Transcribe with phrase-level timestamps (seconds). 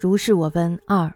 [0.00, 1.12] 如是我闻二，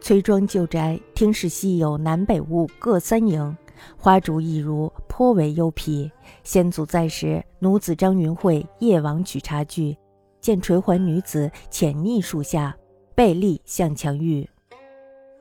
[0.00, 3.56] 崔庄旧宅，厅室西有南北屋各三营，
[3.96, 6.10] 花烛一如，颇为幽僻。
[6.42, 9.96] 先祖在时，奴子张云慧夜往取茶具，
[10.40, 12.76] 见垂环女子潜匿树下，
[13.14, 14.44] 背立向墙遇，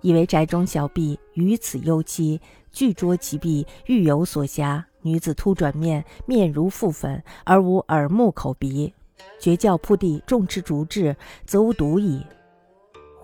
[0.00, 2.40] 以为宅中小婢于此幽栖，
[2.72, 4.82] 具捉其壁，欲有所暇。
[5.02, 8.94] 女子突转面，面如覆粉，而无耳目口鼻，
[9.38, 12.24] 绝叫铺地，众吃竹制，则无毒矣。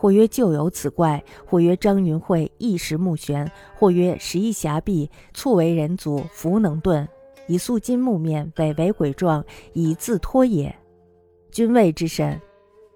[0.00, 7.06] 或曰旧有此怪，或曰张云慧一时目眩，或曰时一狭闭，促为人族，弗能遁，
[7.46, 10.74] 以素金木面，伪为鬼状，以自脱也。
[11.50, 12.40] 君谓之甚。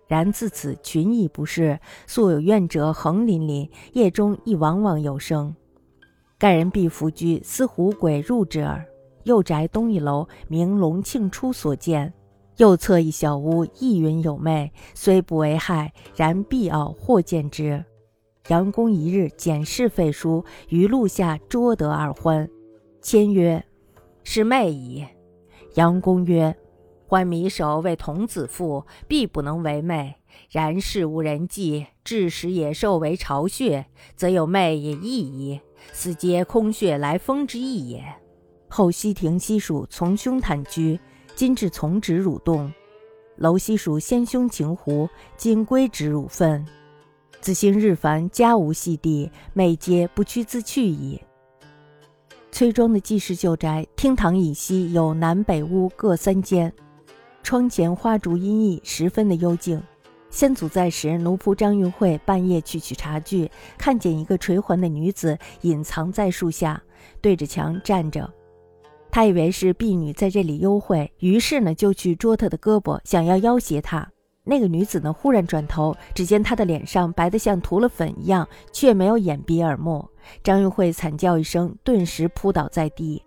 [0.06, 5.55] 然自此群亦不是，素有怨者横林林，夜中亦往往有声。
[6.38, 8.82] 盖人必伏居，思狐鬼入之耳。
[9.24, 12.10] 右宅东一楼，名隆庆初所见。
[12.56, 17.84] 右侧一小屋，亦云有魅，虽不为害，然必偶或见之。
[18.48, 22.48] 杨公一日检视废书，于路下捉得二欢，
[23.00, 23.64] 签曰
[24.22, 25.05] ：“是魅矣。”
[25.75, 26.55] 杨公曰
[27.08, 30.14] ：“欢迷首为童子妇，必不能为魅。
[30.50, 35.60] 然事无人迹，致使野兽为巢穴，则有魅也异矣。
[35.92, 38.05] 此皆空穴来风之意也。”
[38.69, 41.00] 后西庭西蜀从兄坦居。
[41.34, 42.72] 今至从指蠕动，
[43.36, 46.64] 楼西属先兄情狐，今归止汝分。
[47.41, 51.20] 子兴日繁，家无细地，每皆不屈自去矣。
[52.53, 56.72] 崔庄的季氏旧宅，厅堂以西有南北屋各三间，
[57.42, 59.83] 窗前花烛阴翳，十分的幽静。
[60.31, 66.83] 先祖在时，奴仆张运慧半夜去取茶具，看见一个垂环的女子隐藏在树下，
[67.20, 68.33] 对着墙站着。
[69.14, 74.04] 他以为是婢女在这里幽会，于是呢就去捉她的胳膊，想要要挟她。
[74.42, 80.04] 那个女子呢忽然转头，只见她的脸上白得像涂了粉一样，却没有掩鼻耳目。
[80.42, 83.22] 张玉慧惨叫一声，顿时扑倒在地。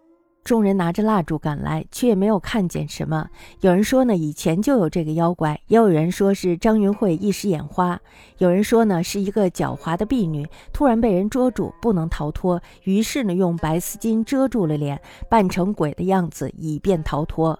[0.47, 3.27] 众人拿着蜡烛赶来，却没有看见什么。
[3.59, 7.97] 有人说呢，以前就有这个妖怪；也有人说是张云慧一时眼花；
[8.37, 14.97] 有人说呢，是一个狡猾的婢女突然被人捉住，不能逃脱，于是呢，用白丝巾遮住了脸，
[15.29, 17.59] 扮成鬼的样子，以便逃脱。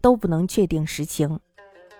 [0.00, 1.38] 都不能确定实情。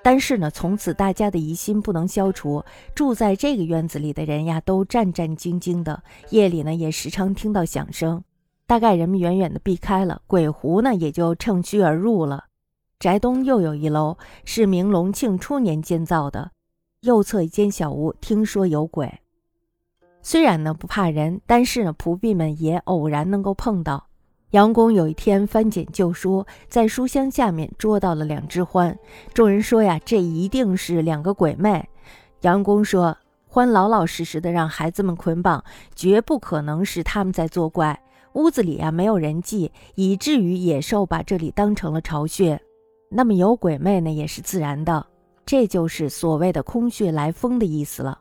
[0.03, 2.65] 但是呢，从此大家的疑心不能消除，
[2.97, 8.25] 住在这个院子里的人呀，都战战兢兢的，夜里呢，也时常听到响声。
[8.67, 12.45] 大概人们远远的避开了，鬼狐呢也就乘虚而入了。
[12.99, 16.51] 宅东又有一楼，是明隆庆初年建造的，
[17.03, 19.21] 右侧一间小屋，听说有鬼。
[20.21, 24.09] 虽然呢不怕人，但是呢仆婢们也偶然能够碰到。
[24.51, 28.97] 杨公有一天翻捡旧书，在书箱下面捉到了两只獾。
[29.33, 31.89] 众人说呀，这一定是两个鬼魅。
[32.41, 33.17] 杨公说，
[33.53, 35.63] 獾老老实实的让孩子们捆绑，
[35.95, 38.01] 绝不可能是他们在作怪。
[38.37, 42.61] 屋子里啊没有人迹，以至于野兽把这里当成了巢穴。
[43.09, 45.07] 那么有鬼魅呢，也是自然的。
[45.47, 48.21] 这就是所谓的空穴来风的意思了。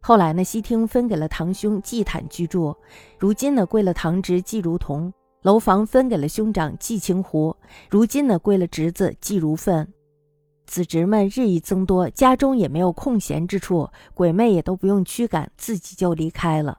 [0.00, 2.74] 后来呢，西厅分给了堂兄季坦居住，
[3.18, 5.12] 如今呢归了堂侄季如同。
[5.42, 7.54] 楼房分给了兄长季清湖，
[7.90, 9.86] 如今呢归了侄子季如奋。
[10.66, 16.78] 子侄们日益增多，家中也没有空闲之处，鬼魅也都不用驱赶，自己就离开了。